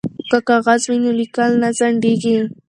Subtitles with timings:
[0.29, 2.37] که کاغذ وي نو لیکل نه ځنډیږي.